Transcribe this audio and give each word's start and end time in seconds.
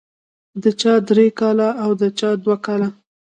د 0.63 0.63
چا 0.81 0.93
درې 1.09 1.27
کاله 1.39 1.67
او 1.83 1.91
د 2.01 2.03
چا 2.19 2.29
دوه 2.43 2.55
کاله. 2.65 2.87